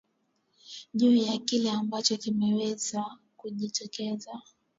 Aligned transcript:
juu 0.93 1.15
ya 1.15 1.37
kile 1.37 1.71
ambacho 1.71 2.17
kimeweza 2.17 3.17
kujitokeza 3.37 4.41